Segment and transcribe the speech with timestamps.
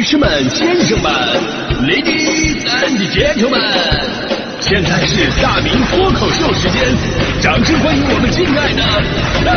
[0.00, 1.12] 女士们、先生们
[1.82, 3.60] ，Ladies and Gentlemen，
[4.58, 6.96] 现在是大明脱口秀时间，
[7.38, 8.80] 掌声欢迎我们敬爱的
[9.44, 9.52] 大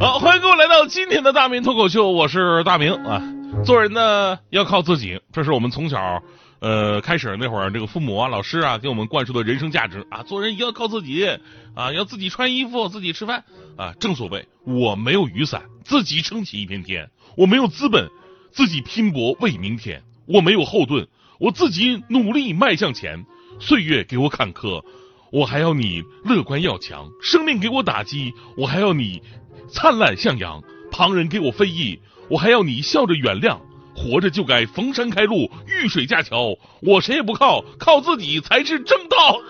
[0.00, 3.20] 好，欢迎各位来到今天的大明脱口秀，我是大明啊。
[3.66, 6.22] 做人呢要靠自己，这是我们从小。
[6.62, 11.26] 呃，开始那会儿，这个父母啊、老师啊，给我们灌输的人生价值啊，做人一定要靠自己
[11.74, 13.42] 啊，要自己穿衣服，自己吃饭
[13.76, 13.92] 啊。
[13.98, 18.08] 正所谓，我没有雨伞，自己撑起一片天；我没有资本，
[18.52, 21.08] 自己拼搏为明天；我没有后盾，
[21.40, 23.26] 我自己努力迈向前。
[23.58, 24.84] 岁月给我坎坷，
[25.32, 29.20] 我还要你乐观要强；生命给我打击，我还要你
[29.68, 30.60] 灿烂向阳；
[30.92, 31.98] 旁人给我非议，
[32.30, 33.58] 我还要你笑着原谅。
[33.94, 36.56] 活着就该逢山开路，遇水架桥。
[36.80, 39.40] 我谁也不靠，靠自己才是正道。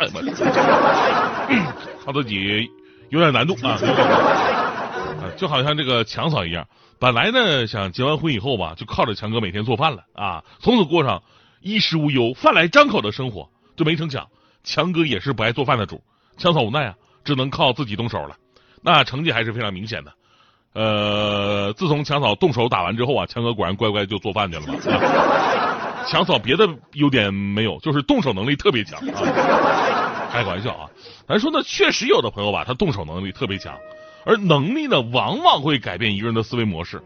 [2.04, 2.70] 靠自己
[3.10, 3.78] 有点难度啊，
[5.36, 6.66] 就好像这个强嫂一样，
[6.98, 11.22] 本来呢想结完婚以后吧，就靠着强哥每天做饭了啊，从此过上
[11.60, 13.48] 衣食无忧、饭来张口的生活。
[13.76, 14.26] 就没成想，
[14.64, 16.02] 强哥也是不爱做饭的主，
[16.36, 18.36] 强嫂无奈啊，只能靠自己动手了。
[18.82, 20.12] 那成绩还是非常明显的。
[20.78, 24.74] 呃，自从强嫂动手打完之后啊，强哥果然乖乖就做饭去了嘛。
[26.06, 30.30] 强嫂别的优点没有，就是动手能力特别强啊。
[30.30, 30.88] 开个玩笑啊，
[31.26, 33.76] 咱说呢，确实有的朋友吧，他动手能力特别强，
[34.24, 37.02] 而能力呢，往往会改变一个人的思维模式。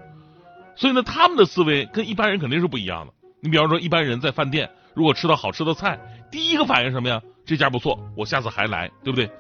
[0.77, 3.13] 所以呢，他们的思维跟一般人肯定是不一样的。
[3.41, 5.99] 你比方说，一般人在饭店如果吃到好吃的菜，
[6.31, 7.23] 第一个反应什么呀？
[7.47, 9.31] 这家不错，我下次还来，对不对？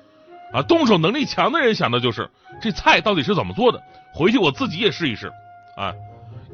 [0.52, 2.28] 啊，动手能力强的人想的就是
[2.60, 3.82] 这菜到底是怎么做的。
[4.12, 5.32] 回去我自己也试一试，
[5.76, 5.92] 啊，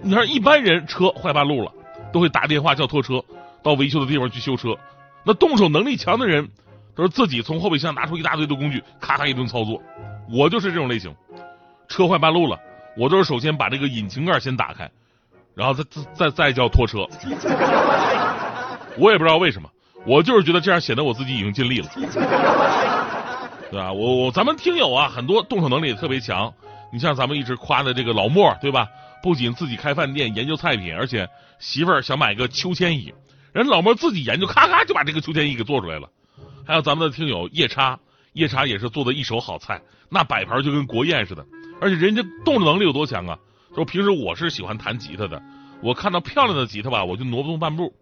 [0.03, 1.73] 你看一般人车坏半路了，
[2.13, 3.23] 都会打电话叫拖车
[3.63, 4.77] 到维修的地方去修车。
[5.25, 6.49] 那动手能力强的人，
[6.95, 9.83] 都是自己从后备箱拿出一大堆的工具，咔咔一顿操作。
[10.31, 11.13] 我就是这种类型，
[11.89, 12.59] 车坏半路了，
[12.97, 14.89] 我都是首先把这个引擎盖先打开，
[15.55, 17.09] 然后再再再叫拖车。
[18.97, 19.69] 我也不知道为什么，
[20.07, 21.89] 我就是觉得这样显得我自己已经尽力了，
[23.71, 23.93] 对吧？
[23.93, 26.53] 我我咱们听友啊，很多动手能力也特别强。
[26.93, 28.89] 你像咱们一直夸的这个老莫，对吧？
[29.23, 33.13] 不仅自己开饭店研究菜品，而且媳妇儿想买个秋千椅，
[33.53, 36.09] 人老莫自己研究，咔咔就把这个秋千椅给做出来了。
[36.65, 37.99] 还有咱们的听友夜叉，
[38.33, 41.45] 夜叉也是做的一手好菜，那摆盘就跟国宴似的。
[41.81, 43.39] 而且人家动手能力有多强啊？
[43.75, 45.43] 说平时我是喜欢弹吉他的，
[45.83, 47.93] 我看到漂亮的吉他吧，我就挪不动半步。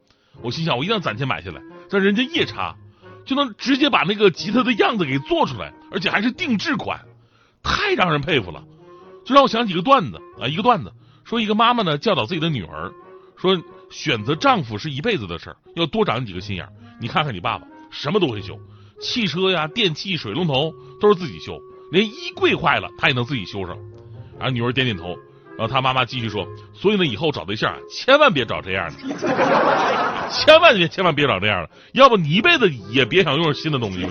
[0.43, 1.61] 我心想，我一定要攒钱买下来。
[1.91, 2.77] 但人家夜叉
[3.27, 7.05] 就能直接把那个吉他的样子给做出来，而且还是定制款，
[7.63, 8.65] 太让人佩服了。
[9.25, 10.93] 就让我想起一个段子啊，一个段子
[11.25, 12.93] 说一个妈妈呢教导自己的女儿，
[13.37, 13.61] 说
[13.91, 16.67] 选择丈夫是一辈子的事儿，要多长几个心眼。
[17.01, 18.59] 你看看你爸爸什么都会修，
[19.01, 21.61] 汽车呀、电器、水龙头都是自己修，
[21.91, 23.77] 连衣柜坏了他也能自己修上。
[24.39, 25.17] 然后女儿点点头，
[25.59, 34.07] 然后他妈妈继续说，所以呢以后找对象千万别找这样的，千万别千万别找这样的，要不你一辈子也别想用新的东西。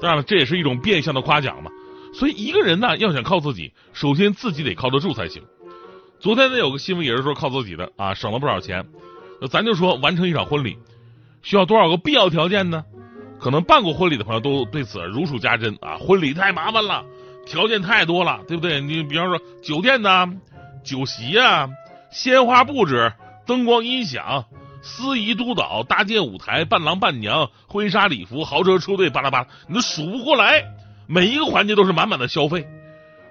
[0.00, 1.70] 当然了，这也是一种变相的夸奖嘛。
[2.12, 5.42] 所以一个人呢，要想靠自己，首先自己得靠得住才行。
[6.20, 8.84] 昨天呢，有个新闻也是说靠自己的啊，省了不少钱。
[9.50, 10.76] 咱就说完成一场婚礼
[11.42, 12.84] 需要多少个必要条件呢？
[13.40, 15.96] 可能办过婚礼的朋友都对此如数家珍啊。
[15.98, 17.04] 婚礼太麻烦了，
[17.52, 18.80] 条件太多了，对不对？
[18.80, 20.26] 你比方说酒店呐、
[20.82, 21.68] 酒席啊、
[22.10, 23.12] 鲜花布置、
[23.46, 24.46] 灯光音响、
[24.80, 30.64] 司仪督导、搭建舞台、伴郎伴娘、婚纱礼服、豪车车队，巴拉巴拉，你都数不过来。
[31.06, 32.66] 每一个环节都是满满的消费，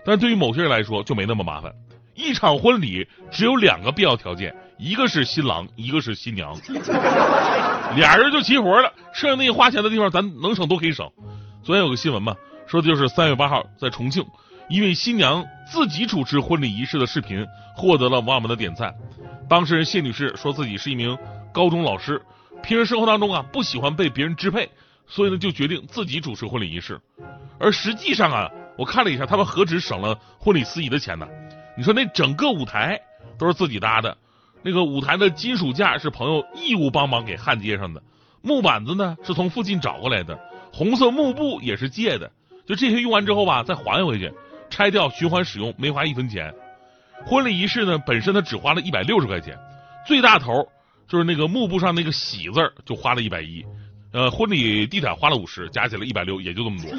[0.06, 1.74] 但对于某些人来说就没那么麻烦。
[2.14, 6.56] 一场婚礼只有两个必要条件，一个是新郎，一个是新娘，
[7.96, 8.94] 俩人就齐活了。
[9.14, 11.09] 剩下那些花钱的地方，咱能省都可以省。
[11.64, 12.36] 昨天有个新闻嘛，
[12.72, 14.26] 说的就是三月八号在重庆，
[14.70, 17.46] 一位新娘自己主持婚礼仪式的视频
[17.76, 18.96] 获得了网友们的点赞。
[19.50, 21.18] 当事人谢女士说自己是一名
[21.52, 22.22] 高中老师，
[22.64, 24.70] 平时生活当中啊不喜欢被别人支配，
[25.06, 26.97] 所以呢就决定自己主持婚礼仪式。
[27.59, 31.28] 而实际上啊，我看了一下，他们何止省了婚礼司仪的钱呢？
[31.76, 32.97] 你说那整个舞台
[33.38, 34.17] 都是自己搭的，
[34.64, 38.02] 那个舞台的金属架是朋友义务帮忙给焊接上的，
[38.41, 40.40] 木板子呢是从附近找过来的，
[40.72, 42.32] 红色幕布也是借的。
[42.72, 44.32] 就这些用完之后吧，再还回去，
[44.70, 46.53] 拆掉循环使用，没花一分钱。
[47.26, 49.59] 婚礼仪式呢，本身它只花了一百六十块钱，
[50.08, 50.66] 最大头
[51.06, 53.62] 就是那个幕布上那个喜字就花了一百一。
[54.14, 56.90] 呃，婚礼地毯花了五十，加起来一百六，也就这么多。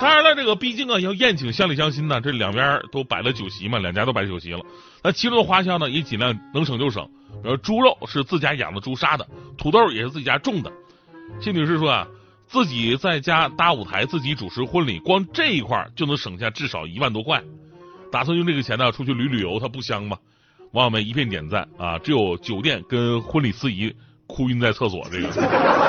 [0.00, 4.60] 当然了，这个毕竟啊要宴请乡里乡亲呢，这两边都摆了酒席嘛，两家都摆酒席了。
[5.02, 7.06] 那其中的花销呢，也尽量能省就省。
[7.42, 9.26] 比如猪肉是自家养的猪杀的，
[9.58, 10.72] 土豆也是自己家种的。
[11.40, 12.06] 谢女士说啊，
[12.50, 17.40] 自己在家搭舞台，自己主持婚礼，光这一块就能省下至少一万多块。
[18.10, 20.16] 打算用这个钱呢出去旅旅游，它不香吗？
[20.72, 21.96] 网友们一片点赞啊！
[22.00, 23.94] 只有酒店跟婚礼司仪
[24.26, 25.28] 哭晕在厕所，这个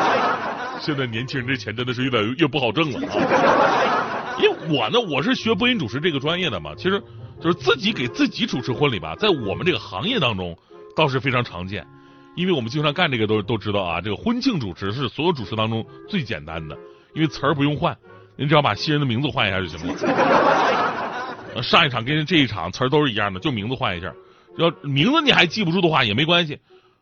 [0.79, 4.37] 现在年轻人这钱真的是越来越不好挣了啊！
[4.39, 7.01] 因为我呢，我是学播音主持这个专业的嘛，其实
[7.41, 10.55] 就是自己给自己主持婚礼吧，在我们这个行业当中
[10.95, 11.87] 倒是非常常见，
[12.35, 16.77] 因为我们经常干这个都都知道啊，这个婚庆主持是所有主持当中最简单的，
[17.13, 17.97] 因为词儿不用换，
[18.37, 21.61] 您只要把新人的名字换一下就行了。
[21.61, 24.13] 上一场跟这一场词儿都是一样的，就名字换一下。
[24.57, 26.59] 要名字你还记不住的话也没关系，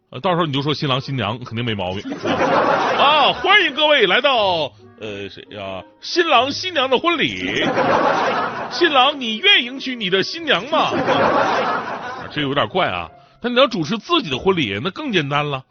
[0.09, 2.01] 呃，到时候你就说新郎新娘肯定没毛病
[2.97, 3.31] 啊！
[3.33, 5.83] 欢迎各位来到呃谁呀？
[6.01, 7.63] 新郎新娘的婚礼，
[8.71, 10.91] 新郎你愿迎娶你的新娘吗？
[12.31, 13.09] 这有点怪啊！
[13.41, 15.63] 但你要主持自己的婚礼，那更简单了，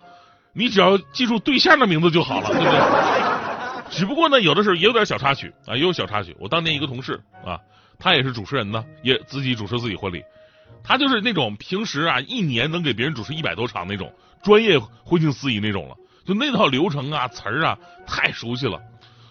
[0.52, 3.90] 你只要记住对象的名字就好了，对不对？
[3.90, 6.36] 只不过呢，有的时候也有点小插曲啊，也有小插曲。
[6.38, 7.58] 我当年一个同事啊，
[7.98, 10.22] 他也是主持人呢，也自己主持自己婚礼。
[10.84, 14.12] 他就是那种平时啊，一年能给别人主持一百多场那种
[14.42, 18.78] 专业婚庆司仪那种了，就那套流程啊、词儿啊太熟悉了，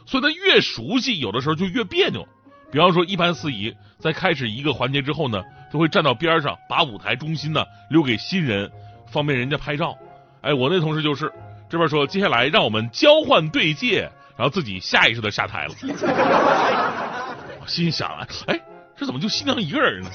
[0.06, 2.28] 所以他越熟悉，有的时候就越别扭。
[2.72, 5.42] 比方说，一般司仪在开始一个环节之后呢，
[5.72, 8.72] 就会站到边上，把舞台中心呢留给新人，
[9.06, 9.98] 方便人家拍照。
[10.42, 11.32] 哎，我那同事就是
[11.70, 15.74] 这边说，接下来让我们交换对戒，然后自己下意识的下台了。
[17.60, 18.60] 我心想啊，哎。
[19.00, 20.10] 这怎么就新娘一个人呢？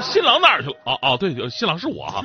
[0.00, 0.76] 新郎哪儿去了？
[0.84, 2.24] 哦哦，对，新郎是我哈。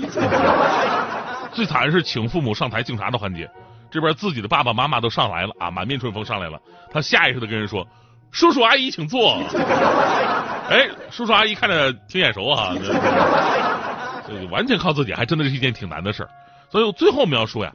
[1.51, 3.45] 最惨的是请父母上台敬茶的环节，
[3.91, 6.57] 这边自己的爸爸妈妈都上来了啊，满面春风上来了。
[6.89, 7.85] 他下意识的跟人说
[8.31, 9.41] ：“叔叔阿姨，请坐。
[10.69, 12.75] ”哎，叔叔阿姨看着挺眼熟啊。
[14.51, 16.29] 完全靠自己，还真的是一件挺难的事儿。
[16.71, 17.73] 所以最后我们要说呀，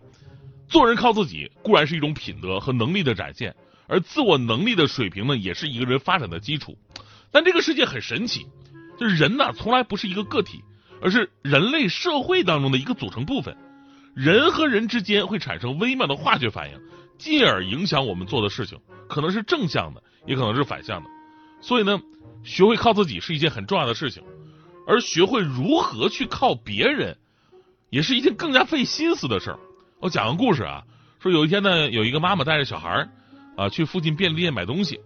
[0.68, 3.54] 做人靠自己固然是一种品德和能力的展现，
[3.88, 6.78] 而自我能力的水平呢，也是一个人发展的基础。
[7.32, 8.46] 但这个世界很神奇，
[9.00, 10.62] 就是人呢从来不是一个个体，
[11.02, 13.56] 而是人类社会当中的一个组成部分。
[14.14, 16.80] 人和人之间会产生微妙的化学反应，
[17.18, 18.78] 进而影响我们做的事情，
[19.08, 21.10] 可能是正向的，也可能是反向的。
[21.60, 22.00] 所以呢，
[22.42, 24.22] 学会靠自己是一件很重要的事情，
[24.86, 27.16] 而学会如何去靠别人，
[27.90, 29.58] 也是一件更加费心思的事儿。
[30.00, 30.82] 我讲个故事啊，
[31.20, 33.08] 说有一天呢，有一个妈妈带着小孩儿
[33.56, 35.00] 啊去附近便利店买东西。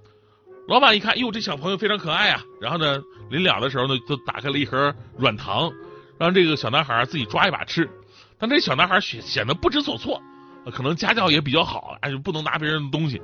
[0.67, 2.43] 老板一看，哟，这小朋友非常可爱啊！
[2.61, 3.01] 然后呢，
[3.31, 5.73] 临了的时候呢，就打开了一盒软糖，
[6.19, 7.89] 让这个小男孩自己抓一把吃。
[8.39, 10.21] 但这小男孩显显得不知所措，
[10.71, 13.21] 可能家教也比较好，哎，不能拿别人的东西。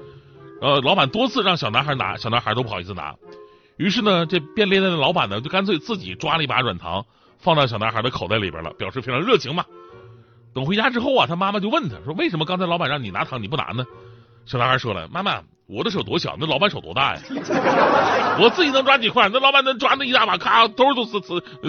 [0.60, 3.14] 呃，老板多次让小男孩拿，小男孩都不好意思拿。
[3.76, 7.04] 于是呢，这便利店的老板呢，就干脆自己抓了一把软糖，
[7.38, 9.64] 放到小男孩的口袋里边了，表示非常热情嘛。
[10.54, 13.84] 等回家之后啊，他妈妈就问他说：“为什么刚才老板让你拿糖，你不拿呢？”
[14.46, 17.22] 小男孩说了：“妈妈。”我的手多小，那老板手多大呀？
[18.38, 21.18] 我自己能抓几块，那老板能抓那一大把，咔，兜都塞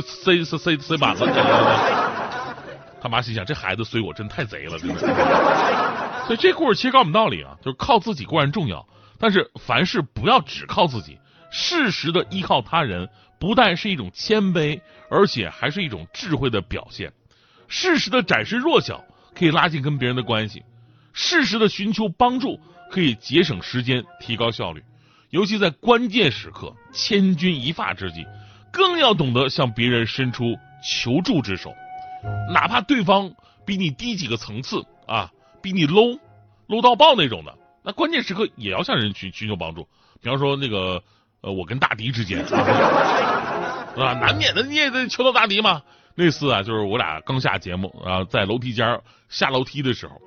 [0.02, 2.35] 塞塞塞塞满了。
[3.06, 6.26] 他妈心想，这孩子随我真太贼了，真的。
[6.26, 8.88] 所以这故事其实告诉我们道理啊，就是靠自己固然重要，
[9.20, 11.20] 但是凡事不要只靠自己，
[11.52, 13.08] 适时的依靠他人，
[13.40, 14.82] 不但是一种谦卑，
[15.12, 17.14] 而且还是一种智慧的表现。
[17.68, 19.04] 适时的展示弱小，
[19.36, 20.62] 可以拉近跟别人的关系；
[21.14, 22.60] 适时的寻求帮助。
[22.92, 24.82] 可以节省时间，提高效率，
[25.32, 28.26] 尤其在关键时刻、千钧一发之际，
[28.72, 31.74] 更要懂得向别人伸出求助之手，
[32.52, 33.34] 哪怕对方
[33.66, 36.20] 比你低几个层次啊，比你 low
[36.68, 39.88] low 到爆那种的，那关键时刻也要向人寻寻求帮助。
[40.22, 41.04] 比方说那个
[41.42, 45.82] 呃，我跟大迪之间 啊，难免的你也得求到大迪嘛。
[46.16, 50.22] 那次啊，就是我俩刚下节目啊，在楼梯间下楼梯的时候。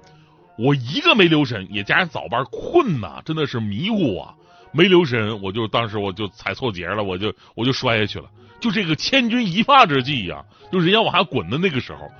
[0.59, 4.35] 我一个没留神，也加上早班困呐，真的是迷糊啊，
[4.73, 8.28] 没留神，我就当时我就踩错节了，我就我就摔下去了。
[8.61, 12.11] 就这个千钧一发之际呀，就人要往下滚的那个时候，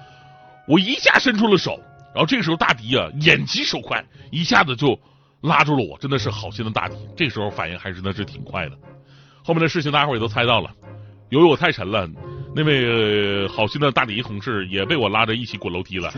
[0.66, 1.80] 我一下伸出了手，
[2.14, 4.99] 然后这个时候大迪啊眼疾手快，一下子就
[5.40, 8.76] 拉住了我，真的是好心的大迪，这个时候反应还真的是挺快的。
[9.45, 10.71] 后面的事情大家伙也都猜到了，
[11.30, 12.09] 由于我太沉了，
[12.54, 16.12] 那位好心的大迪同事也被我拉着一起滚楼梯了。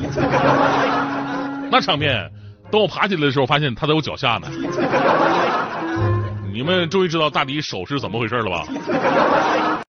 [1.70, 2.30] 那场面，
[2.70, 4.48] 等我爬起来的时候，发现他在我脚下呢。
[6.52, 8.66] 你们终于知道大迪手是怎么回事了吧？